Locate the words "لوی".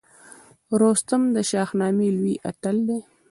2.17-2.35